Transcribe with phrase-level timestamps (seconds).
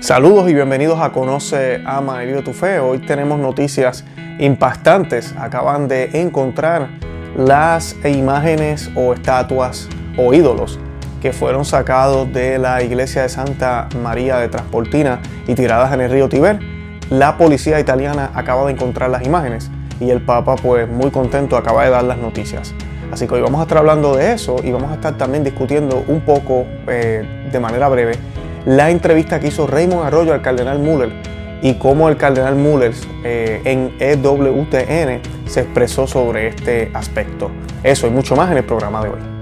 [0.00, 2.78] Saludos y bienvenidos a Conoce, Ama y Vive tu Fe.
[2.78, 4.02] Hoy tenemos noticias
[4.38, 5.34] impactantes.
[5.36, 6.88] Acaban de encontrar
[7.36, 10.80] las imágenes o estatuas o ídolos
[11.20, 16.10] que fueron sacados de la iglesia de Santa María de Transportina y tiradas en el
[16.10, 16.60] río Tiber.
[17.10, 19.70] La policía italiana acaba de encontrar las imágenes
[20.00, 22.74] y el Papa pues muy contento acaba de dar las noticias.
[23.12, 26.02] Así que hoy vamos a estar hablando de eso y vamos a estar también discutiendo
[26.08, 28.18] un poco eh, de manera breve
[28.66, 31.12] la entrevista que hizo Raymond Arroyo al cardenal Muller
[31.62, 37.50] y cómo el cardenal Muller eh, en EWTN se expresó sobre este aspecto.
[37.82, 39.34] Eso y mucho más en el programa de hoy.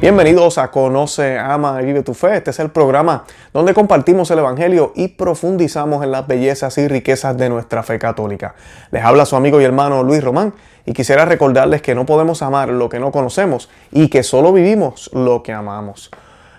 [0.00, 2.36] Bienvenidos a Conoce, Ama y Vive tu Fe.
[2.36, 3.24] Este es el programa
[3.54, 8.56] donde compartimos el Evangelio y profundizamos en las bellezas y riquezas de nuestra fe católica.
[8.90, 10.52] Les habla su amigo y hermano Luis Román
[10.84, 15.08] y quisiera recordarles que no podemos amar lo que no conocemos y que solo vivimos
[15.14, 16.10] lo que amamos.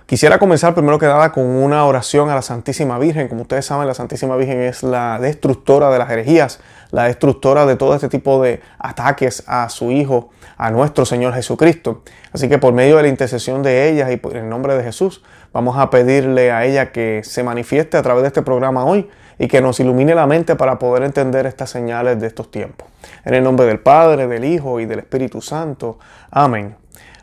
[0.06, 3.28] Quisiera comenzar primero que nada con una oración a la Santísima Virgen.
[3.28, 7.76] Como ustedes saben, la Santísima Virgen es la destructora de las herejías, la destructora de
[7.76, 12.04] todo este tipo de ataques a su Hijo, a nuestro Señor Jesucristo.
[12.32, 15.24] Así que por medio de la intercesión de ellas y en el nombre de Jesús,
[15.56, 19.48] vamos a pedirle a ella que se manifieste a través de este programa hoy y
[19.48, 22.90] que nos ilumine la mente para poder entender estas señales de estos tiempos.
[23.24, 25.98] En el nombre del Padre, del Hijo y del Espíritu Santo.
[26.30, 26.76] Amén.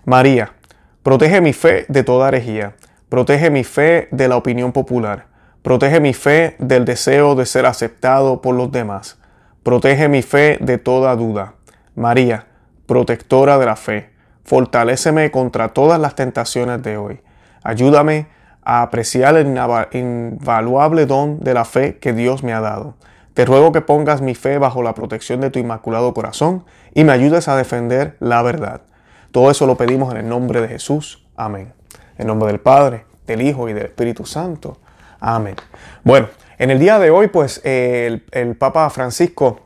[0.07, 0.55] María,
[1.03, 2.75] protege mi fe de toda herejía,
[3.11, 5.27] protege mi fe de la opinión popular,
[5.61, 9.19] protege mi fe del deseo de ser aceptado por los demás,
[9.63, 11.53] protege mi fe de toda duda.
[11.95, 12.47] María,
[12.87, 14.09] protectora de la fe,
[14.43, 17.21] fortaléceme contra todas las tentaciones de hoy.
[17.63, 18.27] Ayúdame
[18.63, 19.47] a apreciar el
[19.93, 22.95] invaluable don de la fe que Dios me ha dado.
[23.35, 27.13] Te ruego que pongas mi fe bajo la protección de tu inmaculado corazón y me
[27.13, 28.83] ayudes a defender la verdad.
[29.31, 31.27] Todo eso lo pedimos en el nombre de Jesús.
[31.37, 31.73] Amén.
[32.19, 34.79] En nombre del Padre, del Hijo y del Espíritu Santo.
[35.19, 35.57] Amén.
[36.05, 36.29] Bueno,
[36.59, 39.61] en el día de hoy, pues el, el Papa Francisco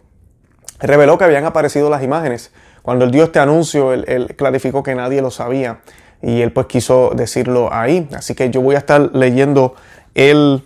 [0.78, 2.52] reveló que habían aparecido las imágenes
[2.86, 5.80] cuando él dio este anuncio, él, clarificó que nadie lo sabía
[6.22, 8.08] y él pues quiso decirlo ahí.
[8.14, 9.74] Así que yo voy a estar leyendo
[10.14, 10.64] el,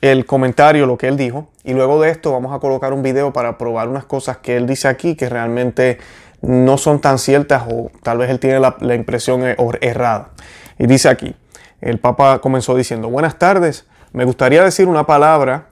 [0.00, 3.32] el comentario, lo que él dijo, y luego de esto vamos a colocar un video
[3.32, 5.98] para probar unas cosas que él dice aquí que realmente
[6.42, 10.30] no son tan ciertas o tal vez él tiene la, la impresión er, errada.
[10.78, 11.34] Y dice aquí,
[11.80, 15.66] el Papa comenzó diciendo, buenas tardes, me gustaría decir una palabra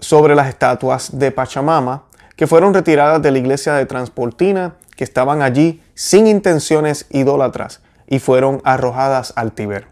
[0.00, 2.04] sobre las estatuas de Pachamama
[2.36, 8.18] que fueron retiradas de la iglesia de Transportina que estaban allí sin intenciones idólatras y
[8.18, 9.86] fueron arrojadas al Tíber.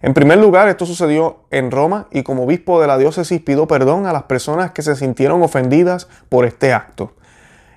[0.00, 4.06] En primer lugar, esto sucedió en Roma y como obispo de la diócesis pido perdón
[4.06, 7.14] a las personas que se sintieron ofendidas por este acto.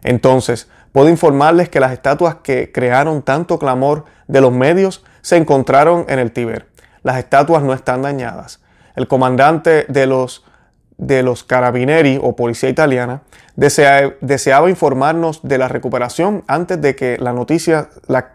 [0.03, 6.05] Entonces, puedo informarles que las estatuas que crearon tanto clamor de los medios se encontraron
[6.07, 6.67] en el Tíber.
[7.03, 8.61] Las estatuas no están dañadas.
[8.95, 10.45] El comandante de los
[10.97, 13.23] de los carabinieri o policía italiana
[13.55, 17.87] deseaba informarnos de la recuperación antes de que las noticias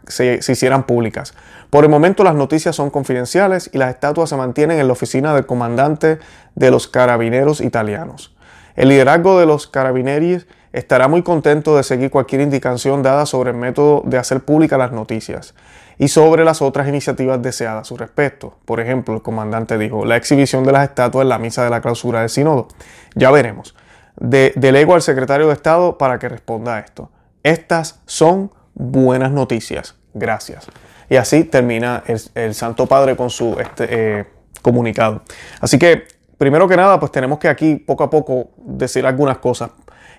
[0.08, 1.34] se, hicieran públicas.
[1.70, 5.34] Por el momento las noticias son confidenciales y las estatuas se mantienen en la oficina
[5.34, 6.18] del comandante
[6.54, 8.34] de los carabineros italianos.
[8.76, 13.56] El liderazgo de los carabinieri estará muy contento de seguir cualquier indicación dada sobre el
[13.56, 15.54] método de hacer públicas las noticias
[15.98, 18.58] y sobre las otras iniciativas deseadas a su respecto.
[18.66, 21.80] Por ejemplo, el comandante dijo, la exhibición de las estatuas en la misa de la
[21.80, 22.68] clausura del sínodo.
[23.14, 23.74] Ya veremos.
[24.16, 27.10] De, delego al secretario de Estado para que responda a esto.
[27.42, 29.94] Estas son buenas noticias.
[30.14, 30.66] Gracias.
[31.08, 32.02] Y así termina
[32.34, 34.24] el, Santo Padre con su este, eh,
[34.62, 35.22] comunicado.
[35.60, 36.04] Así que,
[36.38, 39.70] primero que nada, pues tenemos que aquí poco a poco decir algunas cosas.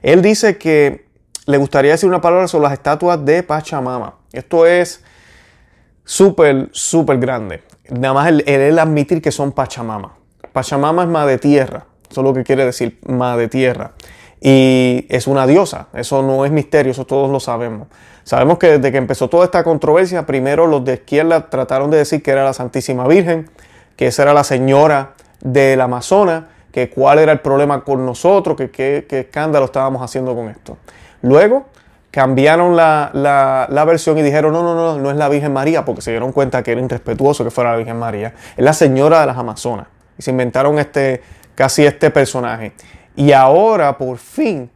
[0.02, 1.08] Él dice que
[1.46, 4.16] le gustaría decir una palabra sobre las estatuas de Pachamama.
[4.32, 5.04] Esto es
[6.04, 7.64] súper, súper grande.
[7.90, 10.16] Nada más el, admitir que son Pachamama.
[10.54, 11.86] Pachamama es madre tierra.
[12.10, 13.92] Eso es lo que quiere decir madre tierra.
[14.40, 15.88] Y es una diosa.
[15.94, 17.88] Eso no es misterio, eso todos lo sabemos.
[18.24, 22.22] Sabemos que desde que empezó toda esta controversia, primero los de izquierda trataron de decir
[22.22, 23.50] que era la Santísima Virgen,
[23.96, 28.70] que esa era la señora del Amazonas, que cuál era el problema con nosotros, que
[28.70, 30.78] qué escándalo estábamos haciendo con esto.
[31.22, 31.66] Luego
[32.12, 36.12] cambiaron la, versión y dijeron, no, no, no, no es la Virgen María, porque se
[36.12, 38.34] dieron cuenta que era irrespetuoso que fuera la Virgen María.
[38.56, 39.88] Es la señora de las Amazonas.
[40.18, 41.22] Y se inventaron este,
[41.58, 42.74] casi este personaje.
[43.16, 44.70] Y ahora, por fin,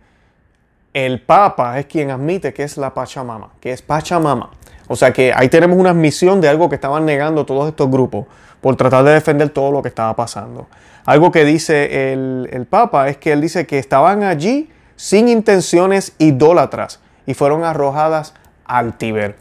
[0.93, 4.49] el Papa es quien admite que es la Pachamama, que es Pachamama.
[4.87, 8.25] O sea que ahí tenemos una admisión de algo que estaban negando todos estos grupos
[8.61, 10.67] por tratar de defender todo lo que estaba pasando.
[11.05, 16.13] Algo que dice el, el Papa es que él dice que estaban allí sin intenciones
[16.17, 18.33] idólatras y fueron arrojadas
[18.65, 19.35] al Tíber.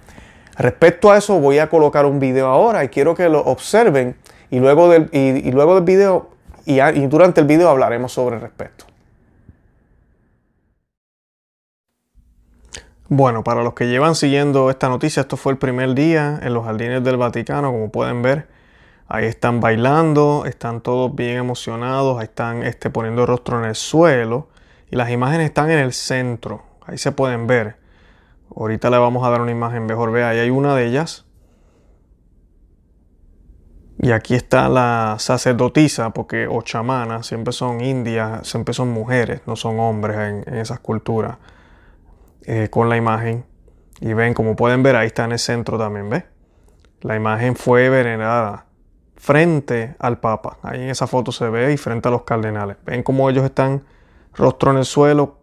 [0.58, 4.14] Respecto a eso voy a colocar un video ahora y quiero que lo observen
[4.50, 6.28] y luego del, y, luego del video
[6.78, 8.84] y, durante el video hablaremos sobre el respecto.
[13.08, 16.64] Bueno, para los que llevan siguiendo esta noticia, esto fue el primer día en los
[16.64, 18.46] jardines del Vaticano, como pueden ver.
[19.08, 23.74] Ahí están bailando, están todos bien emocionados, ahí están este, poniendo el rostro en el
[23.74, 24.48] suelo
[24.88, 26.62] y las imágenes están en el centro.
[26.86, 27.76] Ahí se pueden ver.
[28.54, 30.12] Ahorita le vamos a dar una imagen mejor.
[30.12, 31.24] Vea, ahí hay una de ellas.
[34.02, 39.56] Y aquí está la sacerdotisa, porque o chamana siempre son indias, siempre son mujeres, no
[39.56, 41.36] son hombres en esas culturas.
[42.52, 43.44] Eh, con la imagen.
[44.00, 46.24] Y ven, como pueden ver, ahí está en el centro también, ¿ves?
[47.02, 48.66] La imagen fue venerada
[49.16, 50.58] frente al Papa.
[50.62, 52.76] Ahí en esa foto se ve y frente a los cardenales.
[52.84, 53.84] Ven cómo ellos están
[54.34, 55.38] rostro en el suelo.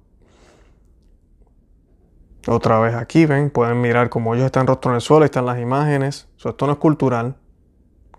[2.48, 5.24] Otra vez aquí, ven, pueden mirar cómo ellos están rostro en el suelo.
[5.24, 6.28] Ahí están las imágenes.
[6.44, 7.36] esto no es cultural.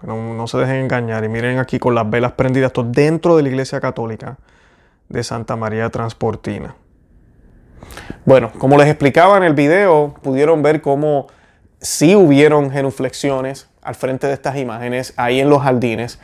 [0.02, 1.24] No, no, se dejen engañar.
[1.24, 2.68] Y miren aquí con las velas prendidas.
[2.68, 4.38] Esto dentro de la iglesia católica
[5.08, 6.74] de Santa María Transportina.
[8.24, 11.28] Bueno, como les explicaba en el video, pudieron ver cómo
[11.80, 16.18] sí hubieron genuflexiones al frente de estas imágenes ahí en los jardines.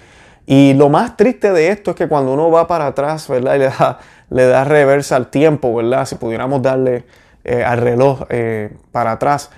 [0.46, 3.54] Y lo más triste de esto es que cuando uno va para atrás, ¿verdad?
[3.54, 3.98] Y le da,
[4.30, 6.04] le da reversa al tiempo, ¿verdad?
[6.04, 7.04] Si pudiéramos darle
[7.44, 9.50] eh, al reloj eh, para atrás,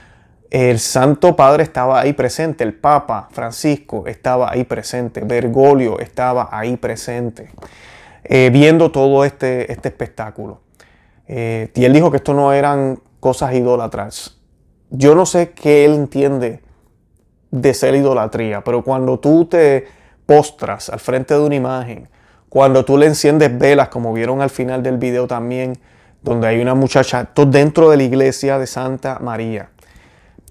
[0.57, 6.79] el Santo Padre estaba ahí presente, el Papa Francisco estaba ahí presente, Bergoglio estaba ahí
[6.79, 7.51] presente,
[8.25, 10.63] eh, viendo todo este, este espectáculo.
[11.29, 14.39] Eh, y él dijo que esto no eran cosas idólatras.
[14.89, 16.63] Yo no sé qué él entiende
[17.51, 19.87] de ser idolatría, pero cuando tú te
[20.25, 22.09] postras al frente de una imagen,
[22.49, 25.79] cuando tú le enciendes velas, como vieron al final del video también,
[26.23, 29.69] donde hay una muchacha dentro de la iglesia de Santa María.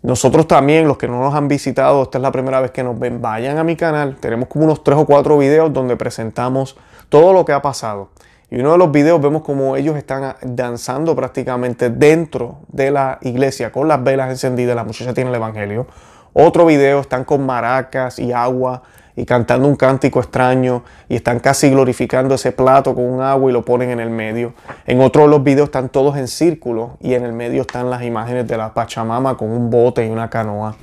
[0.05, 2.99] Nosotros también, los que no nos han visitado, esta es la primera vez que nos
[2.99, 4.17] ven, vayan a mi canal.
[4.17, 6.77] Tenemos como unos tres o cuatro videos donde presentamos
[7.09, 8.09] todo lo que ha pasado.
[8.51, 13.71] Y uno de los videos vemos como ellos están danzando prácticamente dentro de la iglesia
[13.71, 14.75] con las velas encendidas.
[14.75, 15.87] La muchacha tiene el evangelio.
[16.33, 18.83] Otro video están con maracas y agua
[19.15, 23.53] y cantando un cántico extraño y están casi glorificando ese plato con un agua y
[23.53, 24.53] lo ponen en el medio.
[24.85, 28.03] En otro de los videos están todos en círculo y en el medio están las
[28.03, 30.75] imágenes de la Pachamama con un bote y una canoa.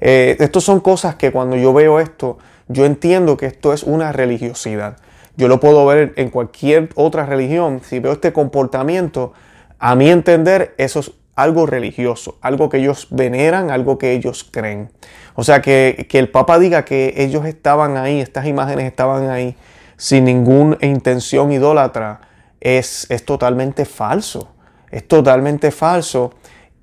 [0.00, 2.38] Eh, Estas son cosas que cuando yo veo esto,
[2.68, 4.96] yo entiendo que esto es una religiosidad.
[5.36, 7.80] Yo lo puedo ver en cualquier otra religión.
[7.82, 9.32] Si veo este comportamiento,
[9.78, 14.90] a mi entender, eso es algo religioso, algo que ellos veneran, algo que ellos creen.
[15.34, 19.56] O sea, que, el Papa diga que ellos estaban ahí, estas imágenes estaban ahí,
[19.96, 22.20] sin ninguna intención idólatra,
[22.60, 24.48] es, es totalmente falso.
[24.90, 26.32] Es totalmente falso.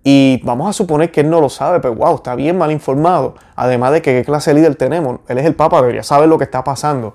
[0.04, 3.36] Y vamos a suponer que él no lo sabe, pero wow, está bien mal informado.
[3.56, 5.20] Además de que qué clase de líder tenemos.
[5.28, 7.14] Él es el Papa, debería saber lo que está pasando.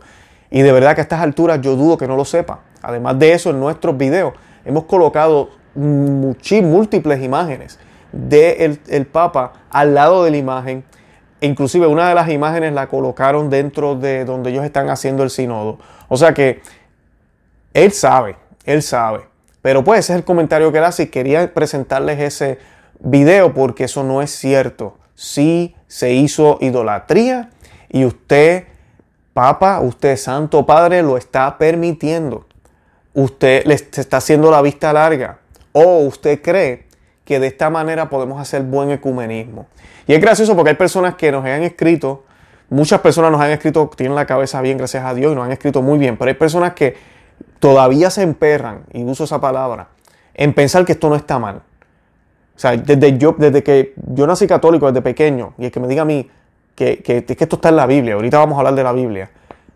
[0.50, 2.60] Y de verdad que a estas alturas yo dudo que no lo sepa.
[2.82, 4.34] Además de eso, en nuestros videos
[4.64, 7.78] hemos colocado múltiples imágenes
[8.12, 10.84] del el Papa al lado de la imagen.
[11.40, 15.78] Inclusive una de las imágenes la colocaron dentro de donde ellos están haciendo el sínodo.
[16.08, 16.60] O sea que
[17.74, 19.22] él sabe, él sabe.
[19.60, 22.58] Pero pues ese es el comentario que él hace y quería presentarles ese
[23.00, 24.98] video porque eso no es cierto.
[25.14, 27.50] Sí se hizo idolatría
[27.88, 28.64] y usted
[29.32, 32.46] Papa, usted, Santo Padre, lo está permitiendo.
[33.14, 35.38] Usted le está haciendo la vista larga.
[35.72, 36.86] O usted cree
[37.24, 39.67] que de esta manera podemos hacer buen ecumenismo.
[40.06, 42.24] Y es gracioso porque hay personas que nos han escrito,
[42.69, 45.52] muchas personas nos han escrito, tienen la cabeza bien, gracias a Dios, y nos han
[45.52, 46.96] escrito muy bien, pero hay personas que
[47.58, 49.88] todavía se emperran, y uso esa palabra,
[50.34, 51.62] en pensar que esto no está mal.
[52.56, 55.88] O sea, desde, yo, desde que yo nací católico desde pequeño, y el que me
[55.88, 56.29] diga a mí,
[56.74, 59.31] que, que, que esto está en la Biblia, ahorita vamos a hablar de la Biblia,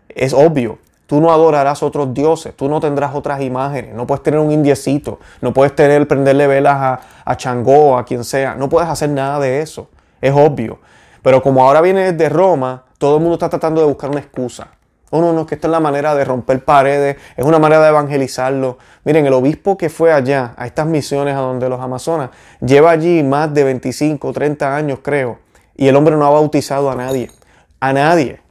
[0.09, 0.79] es obvio.
[1.07, 5.19] Tú no adorarás otros dioses, tú no tendrás otras imágenes, no puedes tener un indiecito,
[5.41, 9.39] no puedes tener, prenderle velas a, a Changó, a quien sea, no puedes hacer nada
[9.39, 9.89] de eso,
[10.21, 10.79] es obvio.
[11.23, 14.67] Pero como ahora viene de Roma, todo el mundo está tratando de buscar una excusa.
[15.09, 17.89] Oh, no, no, que esta es la manera de romper paredes, es una manera de
[17.89, 18.77] evangelizarlo.
[19.05, 23.23] Miren, el obispo que fue allá, a estas misiones a donde los amazonas, lleva allí
[23.23, 25.39] más de 25, 30 años, creo.
[25.77, 27.31] Y el hombre no ha bautizado a nadie.
[27.79, 28.41] A nadie.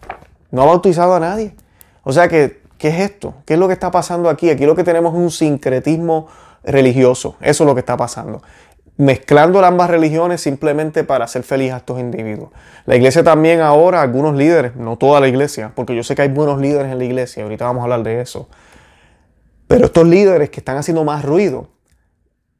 [0.50, 1.54] No ha bautizado a nadie.
[2.08, 3.34] O sea que, ¿qué es esto?
[3.44, 4.48] ¿Qué es lo que está pasando aquí?
[4.48, 6.28] Aquí lo que tenemos es un sincretismo
[6.62, 7.34] religioso.
[7.40, 8.42] Eso es lo que está pasando.
[8.96, 12.50] Mezclando ambas religiones simplemente para hacer feliz a estos individuos.
[12.84, 16.28] La iglesia también ahora, algunos líderes, no toda la iglesia, porque yo sé que hay
[16.28, 18.48] buenos líderes en la iglesia, ahorita vamos a hablar de eso.
[19.66, 21.70] Pero estos líderes que están haciendo más ruido,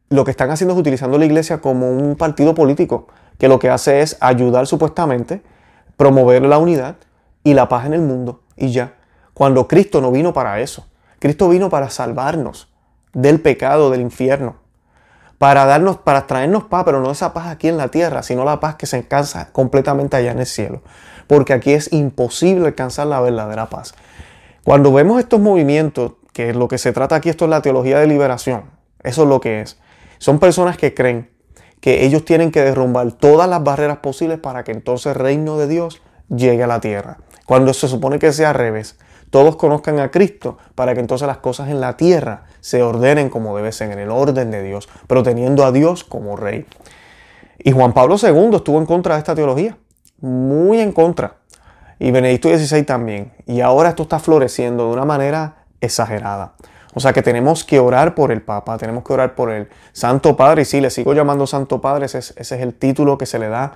[0.09, 3.07] lo que están haciendo es utilizando la iglesia como un partido político,
[3.39, 5.41] que lo que hace es ayudar supuestamente,
[5.97, 6.97] promover la unidad
[7.45, 8.95] y la paz en el mundo y ya.
[9.37, 10.87] Cuando Cristo no vino para eso.
[11.19, 12.73] Cristo vino para salvarnos
[13.13, 14.57] del pecado, del infierno,
[15.37, 18.61] para darnos, para traernos paz, pero no esa paz aquí en la tierra, sino la
[18.61, 20.81] paz que se alcanza completamente allá en el cielo.
[21.27, 23.95] Porque aquí es imposible alcanzar la verdadera paz.
[24.65, 28.07] Cuando vemos estos movimientos, que lo que se trata aquí, esto es la teología de
[28.07, 28.63] liberación,
[29.03, 29.79] eso es lo que es.
[30.17, 31.29] Son personas que creen
[31.83, 35.69] que ellos tienen que derrumbar todas las barreras posibles para que entonces el reino de
[35.69, 36.01] Dios
[36.35, 37.19] llegue a la tierra.
[37.45, 38.97] Cuando se supone que sea al revés,
[39.31, 43.57] todos conozcan a Cristo para que entonces las cosas en la tierra se ordenen como
[43.57, 46.67] debe ser, en el orden de Dios, pero teniendo a Dios como rey.
[47.59, 49.77] Y Juan Pablo II estuvo en contra de esta teología,
[50.21, 51.37] muy en contra.
[51.99, 53.33] Y Benedicto XVI también.
[53.47, 56.53] Y ahora esto está floreciendo de una manera exagerada.
[56.95, 60.37] O sea que tenemos que orar por el Papa, tenemos que orar por el Santo
[60.37, 60.63] Padre.
[60.63, 63.75] Y sí, le sigo llamando Santo Padre, ese es, el título que se le da.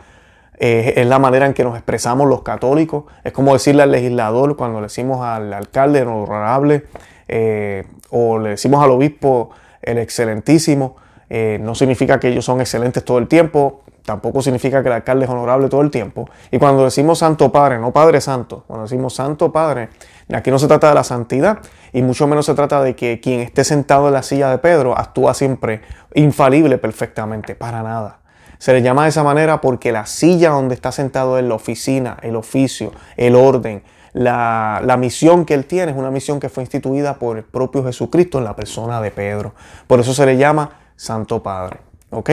[0.62, 3.04] Eh, es la manera en que nos expresamos los católicos.
[3.24, 6.84] Es como decirle al legislador cuando le decimos al alcalde, honorable,
[7.28, 9.50] eh, o le decimos al obispo,
[9.80, 10.96] el excelentísimo.
[11.30, 15.24] Eh, no significa que ellos son excelentes todo el tiempo, tampoco significa que el alcalde
[15.24, 16.28] es honorable todo el tiempo.
[16.50, 19.88] Y cuando decimos Santo Padre, no Padre Santo, cuando decimos Santo Padre,
[20.30, 21.60] aquí no se trata de la santidad
[21.94, 24.98] y mucho menos se trata de que quien esté sentado en la silla de Pedro
[24.98, 25.80] actúa siempre
[26.14, 28.19] infalible perfectamente, para nada.
[28.60, 32.18] Se le llama de esa manera porque la silla donde está sentado es la oficina,
[32.20, 36.62] el oficio, el orden, la, la, misión que él tiene es una misión que fue
[36.62, 39.54] instituida por el propio Jesucristo en la persona de Pedro.
[39.86, 41.78] Por eso se le llama Santo Padre.
[42.10, 42.30] ¿Ok?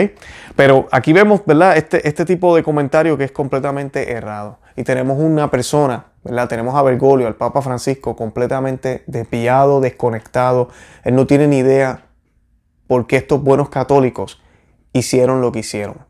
[0.58, 1.78] Pero aquí vemos, ¿verdad?
[1.78, 4.58] Este, este tipo de comentario que es completamente errado.
[4.76, 6.50] Y tenemos una persona, ¿verdad?
[6.50, 10.68] Tenemos a Bergoglio, al Papa Francisco, completamente desviado, desconectado.
[11.06, 12.02] Él no tiene ni idea
[12.88, 14.42] por qué estos buenos católicos
[14.92, 16.07] hicieron lo que hicieron.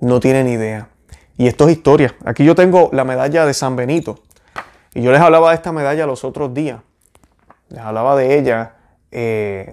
[0.00, 0.88] No tiene ni idea.
[1.36, 2.14] Y esto es historia.
[2.24, 4.20] Aquí yo tengo la medalla de San Benito.
[4.94, 6.80] Y yo les hablaba de esta medalla los otros días.
[7.68, 8.74] Les hablaba de ella.
[9.10, 9.72] Eh,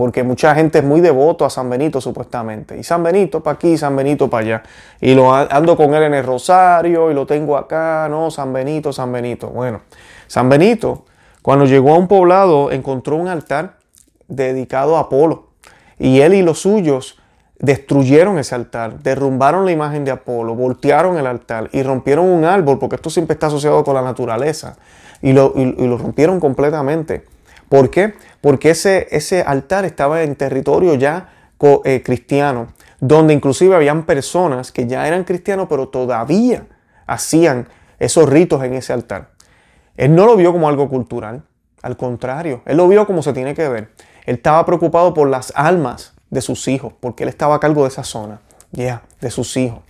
[0.00, 2.78] porque mucha gente es muy devoto a San Benito supuestamente.
[2.78, 4.62] Y San Benito para aquí, San Benito para allá.
[4.98, 8.94] Y lo ando con él en el rosario y lo tengo acá, no, San Benito,
[8.94, 9.48] San Benito.
[9.48, 9.82] Bueno,
[10.26, 11.04] San Benito,
[11.42, 13.76] cuando llegó a un poblado, encontró un altar
[14.26, 15.48] dedicado a Apolo.
[15.98, 17.19] Y él y los suyos
[17.60, 22.78] destruyeron ese altar, derrumbaron la imagen de Apolo, voltearon el altar y rompieron un árbol,
[22.78, 24.76] porque esto siempre está asociado con la naturaleza.
[25.22, 27.26] Y lo, y lo rompieron completamente.
[27.68, 28.14] ¿Por qué?
[28.40, 31.28] Porque ese, ese altar estaba en territorio ya
[31.84, 36.66] eh, cristiano, donde inclusive habían personas que ya eran cristianos, pero todavía
[37.06, 39.28] hacían esos ritos en ese altar.
[39.96, 41.42] Él no lo vio como algo cultural,
[41.82, 43.90] al contrario, él lo vio como se tiene que ver.
[44.24, 47.88] Él estaba preocupado por las almas de sus hijos, porque él estaba a cargo de
[47.88, 49.80] esa zona, ya, de sus hijos.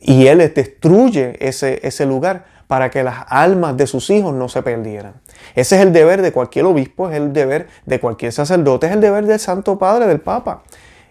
[0.00, 4.62] Y él destruye ese, ese lugar para que las almas de sus hijos no se
[4.62, 5.14] perdieran.
[5.54, 9.00] Ese es el deber de cualquier obispo, es el deber de cualquier sacerdote, es el
[9.00, 10.62] deber del Santo Padre, del Papa.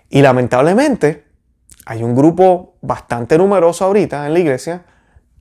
[0.10, 1.26] Y lamentablemente
[1.86, 4.86] hay un grupo bastante numeroso ahorita en la iglesia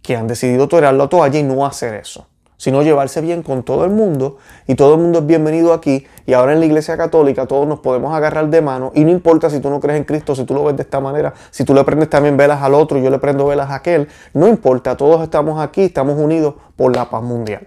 [0.02, 2.26] que han decidido torear la toalla y no hacer eso
[2.58, 4.36] sino llevarse bien con todo el mundo
[4.66, 7.78] y todo el mundo es bienvenido aquí y ahora en la iglesia católica todos nos
[7.78, 10.52] podemos agarrar de mano y no importa si tú no crees en Cristo, si tú
[10.52, 13.18] lo ves de esta manera, si tú le prendes también velas al otro yo le
[13.18, 17.66] prendo velas a aquel, no importa, todos estamos aquí, estamos unidos por la paz mundial.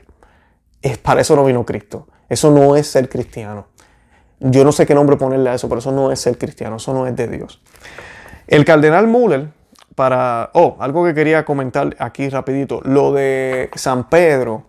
[0.81, 2.07] Es para eso no vino Cristo.
[2.27, 3.67] Eso no es ser cristiano.
[4.39, 6.93] Yo no sé qué nombre ponerle a eso, pero eso no es ser cristiano, eso
[6.93, 7.61] no es de Dios.
[8.47, 9.49] El cardenal Müller
[9.95, 14.63] para, oh, algo que quería comentar aquí rapidito, lo de San Pedro,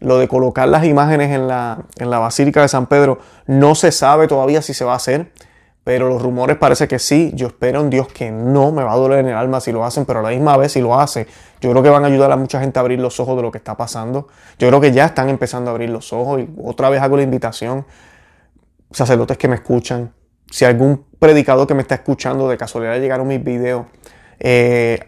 [0.00, 3.92] lo de colocar las imágenes en la, en la Basílica de San Pedro, no se
[3.92, 5.32] sabe todavía si se va a hacer,
[5.84, 7.32] pero los rumores parece que sí.
[7.34, 9.84] Yo espero en Dios que no me va a doler en el alma si lo
[9.84, 11.26] hacen, pero a la misma vez si lo hace,
[11.60, 13.52] yo creo que van a ayudar a mucha gente a abrir los ojos de lo
[13.52, 14.28] que está pasando.
[14.58, 17.22] Yo creo que ya están empezando a abrir los ojos y otra vez hago la
[17.22, 17.86] invitación,
[18.90, 20.12] sacerdotes que me escuchan,
[20.50, 23.86] si algún predicador que me está escuchando de casualidad llegaron mis videos,
[24.38, 24.98] eh,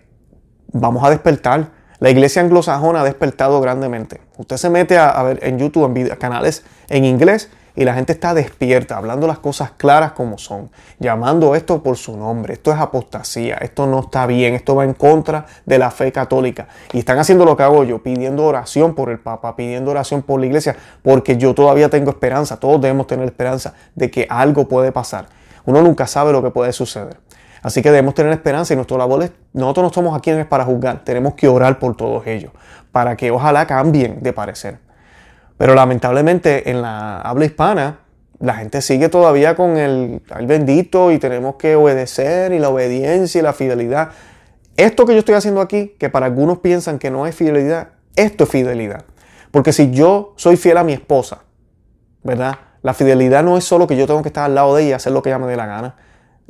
[0.73, 4.21] vamos a despertar la iglesia anglosajona ha despertado grandemente.
[4.37, 8.35] Usted se mete a, ver en YouTube, en canales en inglés, y la gente está
[8.35, 12.55] despierta, hablando las cosas claras como son, llamando esto por su nombre.
[12.55, 16.67] Esto es apostasía, esto no está bien, esto va en contra de la fe católica.
[16.93, 20.40] Y están haciendo lo que hago yo, pidiendo oración por el Papa, pidiendo oración por
[20.40, 24.90] la iglesia, porque yo todavía tengo esperanza, todos debemos tener esperanza de que algo puede
[24.90, 25.26] pasar.
[25.64, 27.27] Uno nunca sabe lo que puede suceder.
[27.62, 31.05] Así que debemos tener esperanza y nuestro labor es, nosotros no somos aquí para juzgar,
[31.05, 32.53] tenemos que orar por todos ellos,
[32.93, 34.79] para que ojalá cambien de parecer.
[35.57, 37.99] Pero lamentablemente en la habla hispana
[38.41, 43.41] la gente sigue todavía con el, el bendito y tenemos que obedecer y la obediencia
[43.41, 44.11] y la fidelidad.
[44.77, 48.45] Esto que yo estoy haciendo aquí, que para algunos piensan que no es fidelidad, esto
[48.45, 49.05] es fidelidad.
[49.50, 51.41] Porque si yo soy fiel a mi esposa,
[52.23, 52.59] ¿verdad?
[52.83, 54.93] La fidelidad no es solo que yo tengo que estar al lado de ella y
[54.93, 55.97] hacer lo que ella me dé la gana.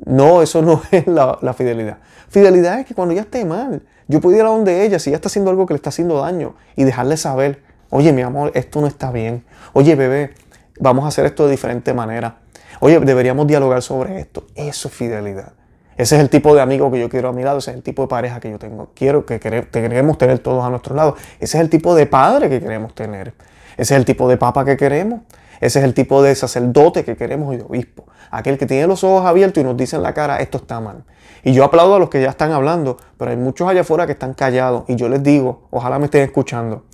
[0.04, 1.98] No, eso no es la, fidelidad.
[2.28, 5.16] Fidelidad es que cuando ella esté mal, yo puedo ir a donde ella, si ella
[5.16, 8.80] está haciendo algo que le está haciendo daño, y dejarle saber, oye, mi amor, esto
[8.80, 9.44] no está bien.
[9.72, 10.34] Oye, bebé,
[10.78, 12.38] vamos a hacer esto de diferente manera.
[12.80, 14.46] Oye, deberíamos dialogar sobre esto.
[14.54, 15.52] Eso es fidelidad.
[15.96, 17.82] Ese es el tipo de amigo que yo quiero a mi lado, ese es el
[17.82, 18.92] tipo de pareja que yo tengo.
[18.94, 21.16] Quiero que queremos tener todos a nuestro lado.
[21.40, 23.34] Ese es el tipo de padre que queremos tener.
[23.76, 25.22] Ese es el tipo de papa que queremos.
[25.60, 28.04] Ese es el tipo de sacerdote que queremos y de obispo.
[28.30, 31.04] Aquel que tiene los ojos abiertos y nos dice en la cara, esto está mal.
[31.42, 34.12] Y yo aplaudo a los que ya están hablando, pero hay muchos allá afuera que
[34.12, 34.84] están callados.
[34.88, 36.84] Y yo les digo, ojalá me estén escuchando.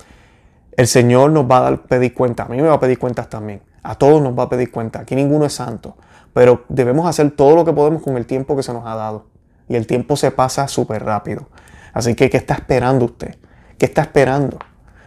[0.77, 2.43] El Señor nos va a pedir cuenta.
[2.43, 3.61] A mí me va a pedir cuentas también.
[3.83, 4.99] A todos nos va a pedir cuenta.
[4.99, 5.95] Aquí ninguno es santo.
[6.33, 9.25] Pero debemos hacer todo lo que podemos con el tiempo que se nos ha dado.
[9.69, 11.47] Y el tiempo se pasa súper rápido.
[11.93, 13.35] Así que, ¿qué está esperando usted?
[13.77, 14.59] ¿Qué está esperando?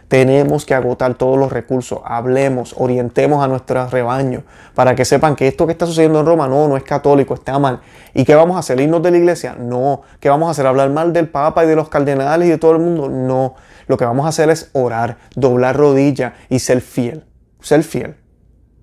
[0.09, 1.99] Tenemos que agotar todos los recursos.
[2.03, 4.43] Hablemos, orientemos a nuestro rebaño
[4.75, 7.57] para que sepan que esto que está sucediendo en Roma no, no es católico, está
[7.57, 7.79] mal.
[8.13, 8.81] ¿Y qué vamos a hacer?
[8.81, 9.55] ¿Irnos de la iglesia?
[9.57, 10.01] No.
[10.19, 10.67] ¿Qué vamos a hacer?
[10.67, 13.07] ¿Hablar mal del Papa y de los cardenales y de todo el mundo?
[13.07, 13.55] No.
[13.87, 17.23] Lo que vamos a hacer es orar, doblar rodilla y ser fiel.
[17.61, 18.17] Ser fiel.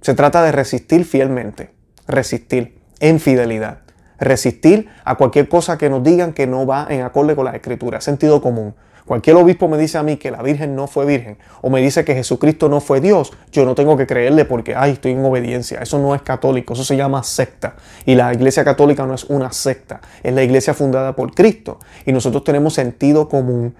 [0.01, 3.79] Se trata de resistir fielmente resistir en fidelidad.
[4.19, 8.01] Resistir a cualquier cosa que nos digan que no va en acorde con la escritura,
[8.01, 8.75] sentido común.
[9.07, 12.05] Cualquier obispo me dice a mí que la Virgen no fue virgen o me dice
[12.05, 15.79] que Jesucristo no fue Dios, yo no tengo que creerle porque, ay, estoy en obediencia.
[15.81, 17.77] Eso no es católico, eso se llama secta.
[18.05, 21.79] Y la iglesia católica no es una secta, es la iglesia fundada por Cristo.
[22.05, 23.77] Y nosotros tenemos sentido común,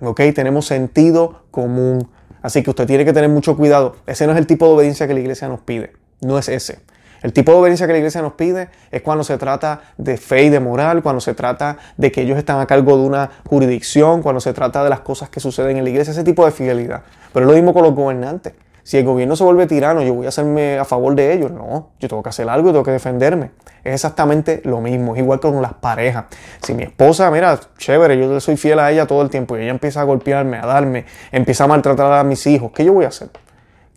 [0.00, 0.20] ¿ok?
[0.34, 2.10] Tenemos sentido común.
[2.42, 3.94] Así que usted tiene que tener mucho cuidado.
[4.06, 6.80] Ese no es el tipo de obediencia que la iglesia nos pide, no es ese.
[7.22, 10.44] El tipo de obediencia que la iglesia nos pide es cuando se trata de fe
[10.44, 14.22] y de moral, cuando se trata de que ellos están a cargo de una jurisdicción,
[14.22, 17.02] cuando se trata de las cosas que suceden en la iglesia, ese tipo de fidelidad.
[17.32, 18.54] Pero es lo mismo con los gobernantes.
[18.88, 21.50] Si el gobierno se vuelve tirano, yo voy a hacerme a favor de ellos.
[21.50, 23.50] No, yo tengo que hacer algo y tengo que defenderme.
[23.84, 25.14] Es exactamente lo mismo.
[25.14, 26.24] Es igual que con las parejas.
[26.62, 29.72] Si mi esposa, mira, chévere, yo soy fiel a ella todo el tiempo y ella
[29.72, 33.08] empieza a golpearme, a darme, empieza a maltratar a mis hijos, ¿qué yo voy a
[33.08, 33.28] hacer?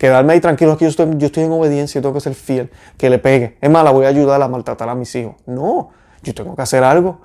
[0.02, 3.08] Quedarme ahí tranquilo, que yo estoy, yo estoy en obediencia tengo que ser fiel, que
[3.08, 3.56] le pegue.
[3.60, 5.36] Es más, la voy a ayudar a maltratar a mis hijos.
[5.46, 5.90] No,
[6.24, 7.20] yo tengo que hacer algo.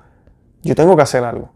[0.62, 1.50] Yo tengo que hacer algo.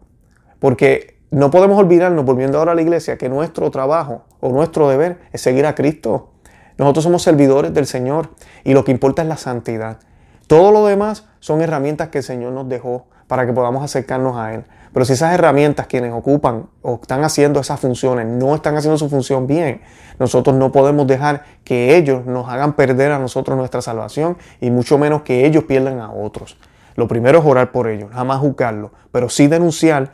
[0.59, 5.21] Porque no podemos olvidarnos, volviendo ahora a la iglesia, que nuestro trabajo o nuestro deber
[5.31, 6.33] es seguir a Cristo.
[6.77, 8.31] Nosotros somos servidores del Señor
[8.65, 9.99] y lo que importa es la santidad.
[10.47, 14.55] Todo lo demás son herramientas que el Señor nos dejó para que podamos acercarnos a
[14.55, 14.65] Él.
[14.93, 19.09] Pero si esas herramientas quienes ocupan o están haciendo esas funciones no están haciendo su
[19.09, 19.81] función bien,
[20.19, 24.97] nosotros no podemos dejar que ellos nos hagan perder a nosotros nuestra salvación y mucho
[24.97, 26.57] menos que ellos pierdan a otros.
[26.95, 30.11] Lo primero es orar por ellos, jamás juzgarlos, pero sí denunciar,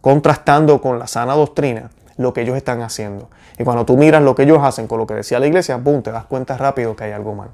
[0.00, 3.30] contrastando con la sana doctrina, lo que ellos están haciendo.
[3.56, 6.02] Y cuando tú miras lo que ellos hacen con lo que decía la iglesia, boom,
[6.02, 7.50] te das cuenta rápido que hay algo mal.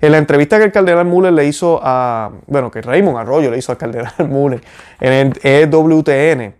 [0.00, 3.58] En la entrevista que el cardenal Muller le hizo a, bueno, que Raymond Arroyo le
[3.58, 4.60] hizo al cardenal Muller
[5.00, 6.54] en el EWTN,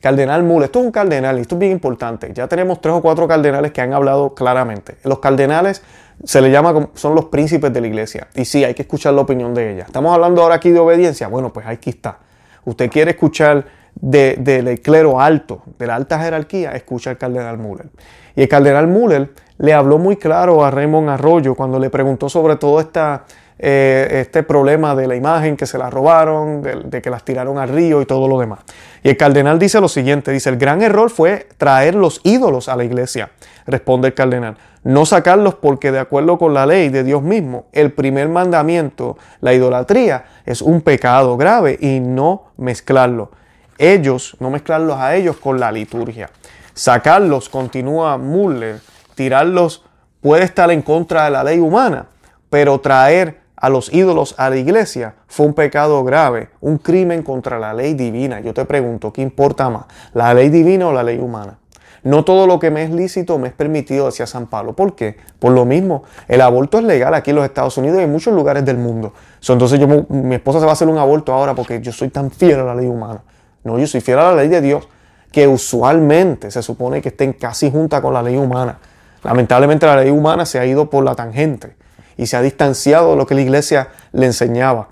[0.00, 2.30] Cardenal Muller, esto es un cardenal esto es bien importante.
[2.32, 4.96] Ya tenemos tres o cuatro cardenales que han hablado claramente.
[5.04, 5.82] Los cardenales
[6.22, 8.28] se le llama, son los príncipes de la iglesia.
[8.34, 9.84] Y sí, hay que escuchar la opinión de ella.
[9.84, 11.28] Estamos hablando ahora aquí de obediencia.
[11.28, 12.18] Bueno, pues aquí está.
[12.64, 17.88] Usted quiere escuchar del clero alto, de la alta jerarquía, escucha al cardenal Muller.
[18.34, 22.56] Y el cardenal Muller le habló muy claro a Raymond Arroyo cuando le preguntó sobre
[22.56, 23.24] todo esta,
[23.58, 27.70] eh, este problema de la imagen que se la robaron, de, que las tiraron al
[27.70, 28.60] río y todo lo demás.
[29.02, 32.76] Y el cardenal dice lo siguiente, dice, el gran error fue traer los ídolos a
[32.76, 33.30] la iglesia,
[33.66, 37.92] responde el cardenal, no sacarlos porque de acuerdo con la ley de Dios mismo, el
[37.92, 43.30] primer mandamiento, la idolatría, es un pecado grave y no mezclarlo.
[43.78, 46.30] Ellos, no mezclarlos a ellos con la liturgia.
[46.72, 48.80] Sacarlos, continúa Muller,
[49.16, 49.84] tirarlos
[50.20, 52.06] puede estar en contra de la ley humana,
[52.48, 57.58] pero traer a los ídolos a la iglesia fue un pecado grave, un crimen contra
[57.58, 58.40] la ley divina.
[58.40, 61.58] Yo te pregunto, ¿qué importa más, la ley divina o la ley humana?
[62.02, 64.74] No todo lo que me es lícito me es permitido, decía San Pablo.
[64.74, 65.16] ¿Por qué?
[65.40, 68.32] Por lo mismo, el aborto es legal aquí en los Estados Unidos y en muchos
[68.32, 69.12] lugares del mundo.
[69.48, 72.30] entonces yo, mi esposa se va a hacer un aborto ahora porque yo soy tan
[72.30, 73.22] fiel a la ley humana.
[73.64, 74.88] No, yo soy fiel a la ley de Dios,
[75.32, 78.78] que usualmente se supone que estén casi junta con la ley humana.
[79.26, 81.74] Lamentablemente la ley humana se ha ido por la tangente
[82.16, 84.88] y se ha distanciado de lo que la iglesia le enseñaba.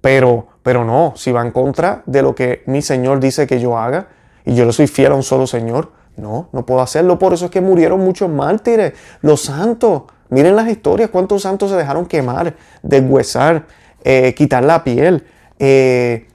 [0.00, 3.78] Pero, pero no, si va en contra de lo que mi Señor dice que yo
[3.78, 4.08] haga
[4.44, 7.16] y yo le soy fiel a un solo Señor, no, no puedo hacerlo.
[7.16, 11.76] Por eso es que murieron muchos mártires, los santos, Miren las historias, cuántos santos se
[11.76, 13.66] dejaron quemar, deshuesar,
[14.04, 15.24] eh, quitar la piel,
[15.58, 16.28] eh,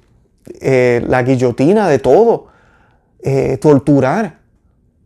[0.60, 2.48] eh, la guillotina, de todo,
[3.60, 4.38] torturar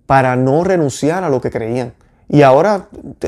[0.06, 1.94] para no renunciar a lo que creían.
[2.32, 2.88] Y ahora,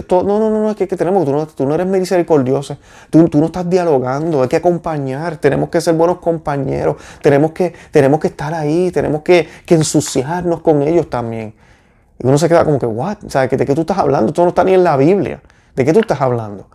[0.10, 2.78] no, no, no, es que, tenemos, tú no, tú no eres misericordioso,
[3.10, 7.74] tú, tú, no estás dialogando, hay que acompañar, tenemos que ser buenos compañeros, tenemos que,
[7.90, 11.56] tenemos que estar ahí, tenemos que, que ensuciarnos con ellos también.
[12.20, 13.18] Y uno se queda como que, ¿what?
[13.28, 13.50] ¿Sabes?
[13.50, 14.28] ¿De qué tú estás hablando?
[14.28, 15.42] Esto no está ni en la Biblia.
[15.76, 16.68] ¿De qué tú estás hablando?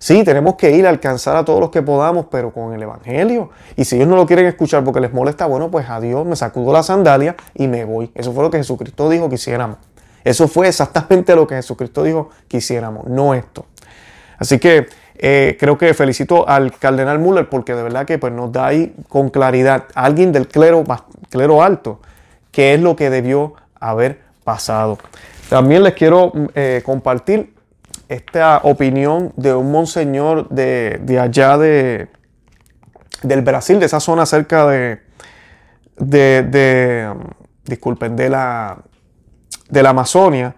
[0.00, 3.50] Sí, tenemos que ir a alcanzar a todos los que podamos, pero con el Evangelio.
[3.76, 6.72] Y si ellos no lo quieren escuchar porque les molesta, bueno, pues adiós, me sacudo
[6.72, 8.10] la sandalia y me voy.
[8.14, 9.78] Eso fue lo que Jesucristo dijo que hiciéramos.
[10.24, 13.66] Eso fue exactamente lo que Jesucristo dijo que hiciéramos, no esto.
[14.38, 18.52] Así que eh, creo que felicito al cardenal Müller porque de verdad que pues, nos
[18.52, 20.84] da ahí con claridad a alguien del clero,
[21.28, 22.00] clero alto
[22.52, 24.98] qué es lo que debió haber pasado.
[25.48, 27.54] También les quiero eh, compartir
[28.08, 32.08] esta opinión de un monseñor de, allá de,
[33.22, 35.00] del Brasil, de esa zona cerca de,
[35.96, 37.14] de,
[37.64, 38.78] disculpen, de la,
[39.68, 40.54] de la Amazonia,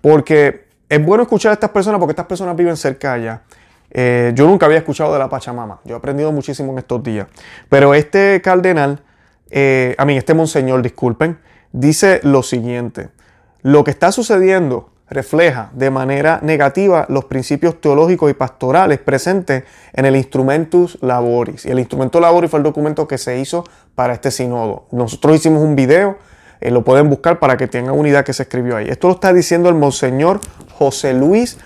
[0.00, 3.42] porque es bueno escuchar a estas personas porque estas personas viven cerca allá.
[3.90, 7.26] Eh, yo nunca había escuchado de la Pachamama, yo he aprendido muchísimo en estos días,
[7.68, 9.02] pero este cardenal,
[9.50, 11.38] eh, a mí, este monseñor, disculpen,
[11.72, 13.08] dice lo siguiente,
[13.62, 20.06] lo que está sucediendo refleja de manera negativa los principios teológicos y pastorales presentes en
[20.06, 21.66] el Instrumentus Laboris.
[21.66, 23.64] Y el Instrumento Laboris fue el documento que se hizo
[23.96, 24.86] para este sínodo.
[24.92, 26.16] Nosotros hicimos un video,
[26.60, 28.88] eh, lo pueden buscar para que tengan una idea que se escribió ahí.
[28.88, 30.40] Esto lo está diciendo el Monseñor
[30.72, 31.58] José Luis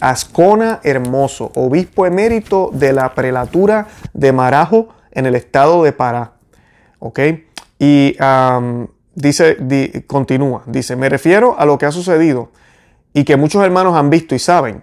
[0.00, 6.32] Ascona Hermoso, obispo emérito de la prelatura de Marajo en el estado de Pará.
[6.98, 7.20] ¿Ok?
[7.78, 8.16] Y
[9.14, 12.50] dice, continúa, dice, me refiero a lo que ha sucedido
[13.12, 14.82] y que muchos hermanos han visto y saben,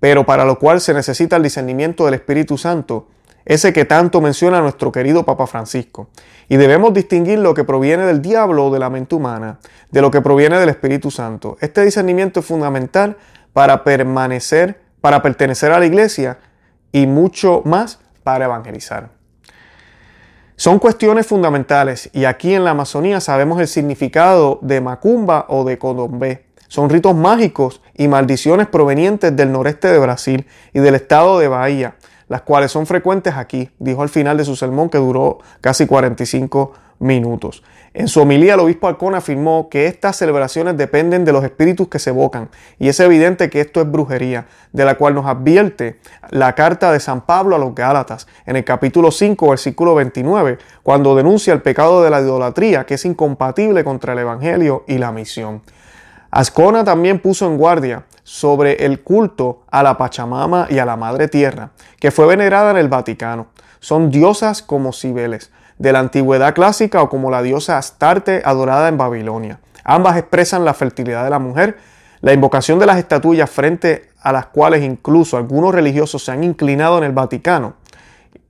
[0.00, 3.08] pero para lo cual se necesita el discernimiento del Espíritu Santo,
[3.48, 6.10] ese que tanto menciona nuestro querido Papa Francisco.
[6.50, 9.58] Y debemos distinguir lo que proviene del diablo o de la mente humana,
[9.90, 11.56] de lo que proviene del Espíritu Santo.
[11.60, 13.16] Este discernimiento es fundamental
[13.54, 16.38] para permanecer, para pertenecer a la iglesia
[16.92, 19.08] y mucho más para evangelizar.
[20.56, 25.78] Son cuestiones fundamentales y aquí en la Amazonía sabemos el significado de macumba o de
[25.78, 26.48] codombé.
[26.66, 31.96] Son ritos mágicos y maldiciones provenientes del noreste de Brasil y del estado de Bahía,
[32.28, 36.72] las cuales son frecuentes aquí, dijo al final de su sermón que duró casi 45
[36.98, 37.62] minutos.
[37.94, 41.98] En su homilía, el obispo Alcón afirmó que estas celebraciones dependen de los espíritus que
[41.98, 45.98] se evocan, y es evidente que esto es brujería, de la cual nos advierte
[46.30, 51.16] la carta de San Pablo a los Gálatas, en el capítulo 5, versículo 29, cuando
[51.16, 55.62] denuncia el pecado de la idolatría, que es incompatible contra el Evangelio y la misión.
[56.30, 61.28] Ascona también puso en guardia sobre el culto a la Pachamama y a la Madre
[61.28, 63.46] Tierra, que fue venerada en el Vaticano.
[63.80, 68.98] Son diosas como Cibeles, de la antigüedad clásica o como la diosa Astarte adorada en
[68.98, 69.60] Babilonia.
[69.82, 71.78] Ambas expresan la fertilidad de la mujer,
[72.20, 76.98] la invocación de las estatuillas frente a las cuales incluso algunos religiosos se han inclinado
[76.98, 77.76] en el Vaticano,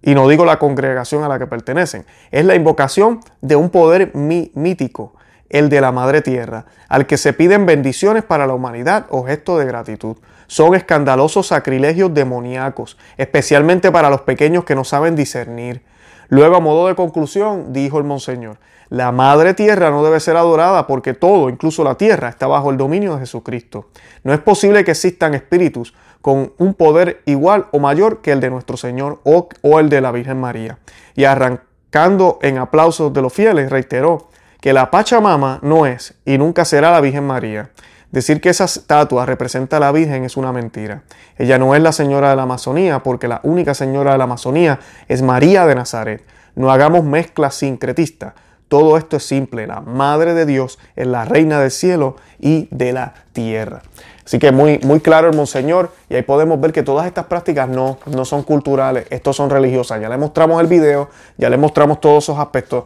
[0.03, 4.11] y no digo la congregación a la que pertenecen, es la invocación de un poder
[4.15, 5.15] mítico,
[5.51, 9.59] el de la Madre Tierra, al que se piden bendiciones para la humanidad o gesto
[9.59, 10.17] de gratitud.
[10.47, 15.83] Son escandalosos sacrilegios demoníacos, especialmente para los pequeños que no saben discernir.
[16.29, 18.59] Luego, a modo de conclusión, dijo el Monseñor,
[18.91, 22.79] la Madre Tierra no debe ser adorada porque todo, incluso la Tierra, está bajo el
[22.79, 23.89] dominio de Jesucristo.
[24.25, 28.51] No es posible que existan espíritus con un poder igual o mayor que el de
[28.51, 30.79] nuestro Señor o, o el de la Virgen María.
[31.15, 34.29] Y arrancando en aplausos de los fieles, reiteró
[34.61, 37.71] que la Pachamama no es y nunca será la Virgen María.
[38.11, 41.03] Decir que esa estatua representa a la Virgen es una mentira.
[41.37, 44.81] Ella no es la señora de la Amazonía porque la única señora de la Amazonía
[45.09, 46.25] es María de Nazaret.
[46.55, 48.33] No hagamos mezclas sincretistas.
[48.69, 49.67] Todo esto es simple.
[49.67, 53.83] La Madre de Dios es la Reina del cielo y de la tierra.
[54.25, 57.67] Así que muy, muy claro el Monseñor y ahí podemos ver que todas estas prácticas
[57.69, 60.01] no, no son culturales, estos son religiosas.
[60.03, 62.85] Ya le mostramos el video, ya le mostramos todos esos aspectos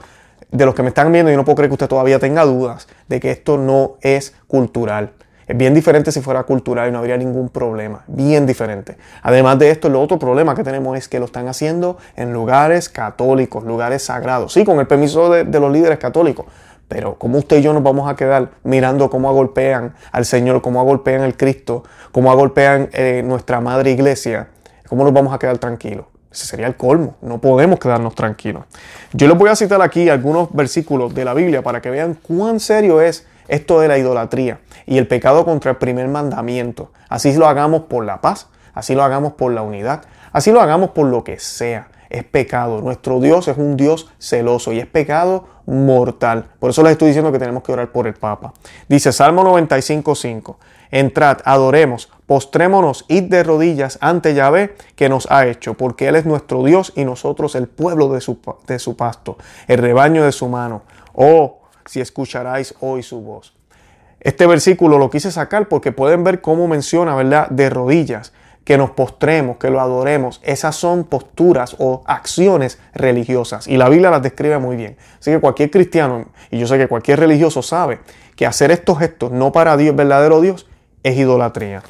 [0.52, 2.86] de los que me están viendo, yo no puedo creer que usted todavía tenga dudas
[3.08, 5.12] de que esto no es cultural.
[5.46, 8.04] Es bien diferente si fuera cultural y no habría ningún problema.
[8.06, 8.96] Bien diferente.
[9.22, 12.88] Además de esto, el otro problema que tenemos es que lo están haciendo en lugares
[12.88, 14.52] católicos, lugares sagrados.
[14.52, 16.46] Sí, con el permiso de, los líderes católicos.
[16.86, 20.80] Pero como usted y yo nos vamos a quedar mirando cómo agolpean al Señor, cómo
[20.80, 24.48] agolpean al Cristo, cómo agolpean eh, nuestra madre iglesia,
[24.86, 26.11] cómo nos vamos a quedar tranquilos.
[26.32, 27.16] Ese sería el colmo.
[27.20, 28.64] No podemos quedarnos tranquilos.
[29.12, 32.58] Yo les voy a citar aquí algunos versículos de la Biblia para que vean cuán
[32.58, 36.90] serio es esto de la idolatría y el pecado contra el primer mandamiento.
[37.08, 40.90] Así lo hagamos por la paz, así lo hagamos por la unidad, así lo hagamos
[40.90, 41.88] por lo que sea.
[42.08, 42.82] Es pecado.
[42.82, 46.44] Nuestro Dios es un Dios celoso y es pecado mortal.
[46.58, 48.52] Por eso les estoy diciendo que tenemos que orar por el Papa.
[48.88, 50.56] Dice Salmo 95.5.
[50.92, 56.26] Entrad, adoremos, postrémonos, id de rodillas ante Yahvé que nos ha hecho, porque Él es
[56.26, 60.48] nuestro Dios y nosotros el pueblo de su, de su pasto, el rebaño de su
[60.48, 60.82] mano.
[61.14, 63.54] Oh, si escucharáis hoy su voz.
[64.20, 67.48] Este versículo lo quise sacar porque pueden ver cómo menciona, ¿verdad?
[67.48, 68.32] De rodillas,
[68.64, 70.40] que nos postremos, que lo adoremos.
[70.44, 74.96] Esas son posturas o acciones religiosas y la Biblia las describe muy bien.
[75.18, 78.00] Así que cualquier cristiano, y yo sé que cualquier religioso sabe
[78.36, 80.66] que hacer estos gestos no para Dios, verdadero Dios,
[81.02, 81.82] es idolatría.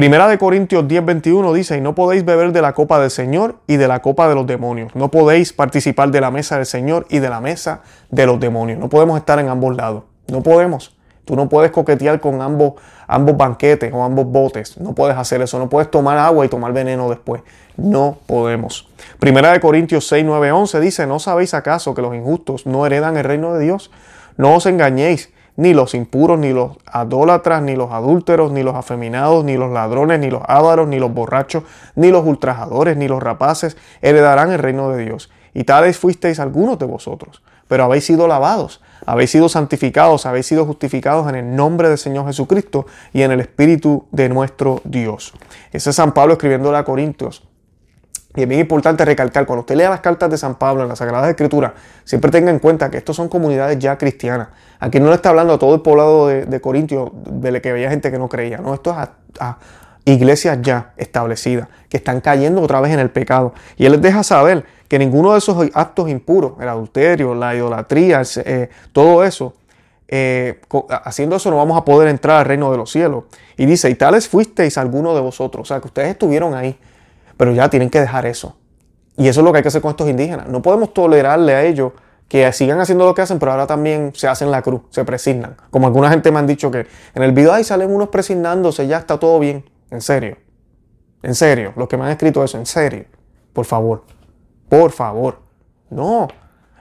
[0.00, 3.56] Primera de Corintios 10, 21 dice, y no podéis beber de la copa del Señor
[3.66, 4.94] y de la copa de los demonios.
[4.94, 8.78] No podéis participar de la mesa del Señor y de la mesa de los demonios.
[8.78, 10.04] No podemos estar en ambos lados.
[10.28, 10.96] No podemos.
[11.26, 12.74] Tú no puedes coquetear con ambos,
[13.06, 14.78] ambos banquetes o ambos botes.
[14.78, 15.58] No puedes hacer eso.
[15.58, 17.42] No puedes tomar agua y tomar veneno después.
[17.76, 18.88] No podemos.
[19.18, 23.18] Primera de Corintios 6, 9, 11 dice, ¿no sabéis acaso que los injustos no heredan
[23.18, 23.90] el reino de Dios?
[24.38, 29.44] No os engañéis ni los impuros, ni los adólatras, ni los adúlteros, ni los afeminados,
[29.44, 31.64] ni los ladrones, ni los ávaros, ni los borrachos,
[31.96, 35.30] ni los ultrajadores, ni los rapaces heredarán el reino de Dios.
[35.52, 40.64] Y tales fuisteis algunos de vosotros, pero habéis sido lavados, habéis sido santificados, habéis sido
[40.64, 45.34] justificados en el nombre del Señor Jesucristo y en el Espíritu de nuestro Dios.
[45.72, 47.49] Ese es San Pablo escribiéndole a Corintios.
[48.36, 50.94] Y es bien importante recalcar, cuando usted lea las cartas de San Pablo en la
[50.94, 54.48] Sagrada Escritura, siempre tenga en cuenta que estos son comunidades ya cristianas.
[54.78, 57.90] Aquí no le está hablando a todo el poblado de, de Corintio, de que había
[57.90, 58.58] gente que no creía.
[58.58, 59.08] No, esto es
[59.40, 59.58] a,
[60.04, 63.52] iglesias ya establecidas, que están cayendo otra vez en el pecado.
[63.76, 68.22] Y él les deja saber que ninguno de esos actos impuros, el adulterio, la idolatría,
[68.44, 69.54] eh, todo eso,
[70.08, 70.60] eh,
[71.04, 73.24] haciendo eso no vamos a poder entrar al reino de los cielos.
[73.56, 76.78] Y dice, y tales fuisteis alguno de vosotros, o sea, que ustedes estuvieron ahí
[77.40, 78.58] pero ya tienen que dejar eso.
[79.16, 80.46] Y eso es lo que hay que hacer con estos indígenas.
[80.48, 81.92] No podemos tolerarle a ellos
[82.28, 85.56] que sigan haciendo lo que hacen, pero ahora también se hacen la cruz, se presignan.
[85.70, 88.98] Como alguna gente me han dicho que en el video ahí salen unos presignándose, ya
[88.98, 89.64] está todo bien.
[89.90, 90.36] En serio.
[91.22, 91.72] En serio.
[91.76, 93.06] Los que me han escrito eso, en serio.
[93.54, 94.04] Por favor.
[94.68, 95.38] Por favor.
[95.88, 96.28] No.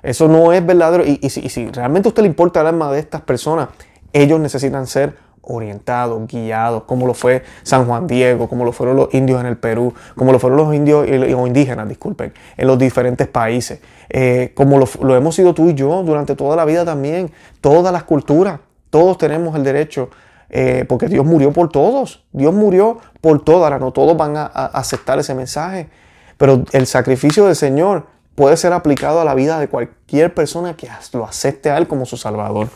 [0.04, 1.06] Eso no es verdadero.
[1.06, 3.69] Y, y si realmente a usted le importa el alma de estas personas,
[4.12, 5.15] ellos necesitan ser
[5.49, 9.57] orientados, guiados, como lo fue San Juan Diego, como lo fueron los indios en el
[9.57, 14.79] Perú, como lo fueron los indios o indígenas, disculpen, en los diferentes países, eh, como
[14.79, 17.31] lo, hemos sido tú y yo durante toda la vida también,
[17.62, 18.59] todas las culturas,
[18.89, 20.09] todos tenemos el derecho,
[20.49, 24.45] eh, porque Dios murió por todos, Dios murió por todos, ahora no todos van a
[24.45, 25.89] aceptar ese mensaje,
[26.38, 30.88] pero el sacrificio del Señor puede ser aplicado a la vida de cualquier persona que
[31.12, 32.69] lo acepte a Él como su Salvador.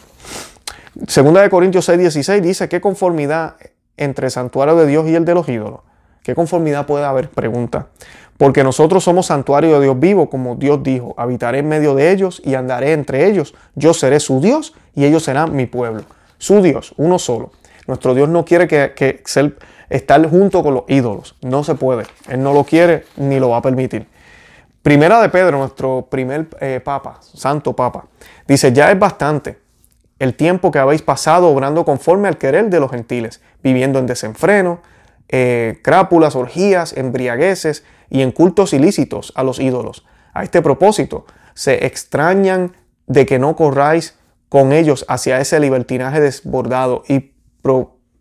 [1.07, 3.55] Segunda de Corintios 6, 16 dice, ¿qué conformidad
[3.97, 5.81] entre el santuario de Dios y el de los ídolos?
[6.23, 7.29] ¿Qué conformidad puede haber?
[7.29, 7.87] Pregunta.
[8.37, 12.41] Porque nosotros somos santuario de Dios vivo, como Dios dijo, habitaré en medio de ellos
[12.43, 13.53] y andaré entre ellos.
[13.75, 16.03] Yo seré su Dios y ellos serán mi pueblo.
[16.37, 17.51] Su Dios, uno solo.
[17.87, 19.21] Nuestro Dios no quiere que, que
[19.89, 21.35] estar junto con los ídolos.
[21.41, 22.05] No se puede.
[22.29, 24.07] Él no lo quiere ni lo va a permitir.
[24.81, 28.05] Primera de Pedro, nuestro primer eh, papa, santo papa,
[28.45, 29.62] dice, ya es bastante
[30.19, 34.81] el tiempo que habéis pasado obrando conforme al querer de los gentiles, viviendo en desenfreno,
[35.29, 40.05] eh, crápulas, orgías, embriagueces y en cultos ilícitos a los ídolos.
[40.33, 42.75] A este propósito, se extrañan
[43.07, 44.17] de que no corráis
[44.49, 47.33] con ellos hacia ese libertinaje desbordado y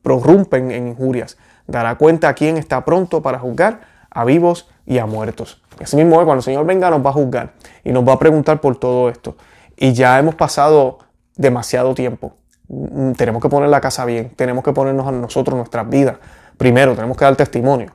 [0.03, 1.37] prorrumpen en injurias.
[1.67, 5.63] Dará cuenta a quien está pronto para juzgar a vivos y a muertos.
[5.81, 7.53] Así mismo cuando el Señor venga nos va a juzgar
[7.85, 9.37] y nos va a preguntar por todo esto.
[9.77, 10.99] Y ya hemos pasado
[11.37, 12.35] demasiado tiempo.
[12.69, 16.17] Mm, tenemos que poner la casa bien, tenemos que ponernos a nosotros nuestras vidas.
[16.57, 17.93] Primero, tenemos que dar testimonio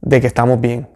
[0.00, 0.88] de que estamos bien,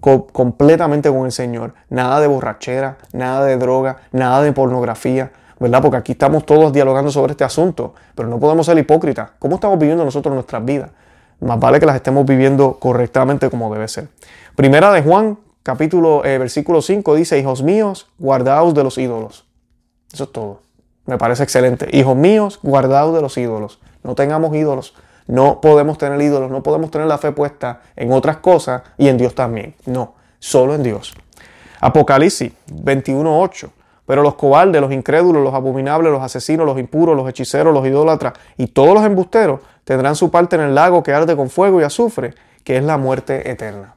[0.00, 1.74] completamente con el Señor.
[1.88, 5.82] Nada de borrachera, nada de droga, nada de pornografía, ¿verdad?
[5.82, 9.30] Porque aquí estamos todos dialogando sobre este asunto, pero no podemos ser hipócritas.
[9.38, 10.90] ¿Cómo estamos viviendo nosotros nuestras vidas?
[11.40, 14.08] Más vale que las estemos viviendo correctamente como debe ser.
[14.56, 19.49] Primera de Juan, capítulo, eh, versículo 5 dice, hijos míos, guardaos de los ídolos.
[20.12, 20.60] Eso es todo.
[21.06, 21.88] Me parece excelente.
[21.92, 23.80] Hijos míos, guardados de los ídolos.
[24.02, 24.94] No tengamos ídolos.
[25.26, 26.50] No podemos tener ídolos.
[26.50, 29.74] No podemos tener la fe puesta en otras cosas y en Dios también.
[29.86, 31.14] No, solo en Dios.
[31.80, 33.70] Apocalipsis 21.8.
[34.06, 38.32] Pero los cobardes, los incrédulos, los abominables, los asesinos, los impuros, los hechiceros, los idólatras
[38.56, 41.84] y todos los embusteros tendrán su parte en el lago que arde con fuego y
[41.84, 43.94] azufre, que es la muerte eterna.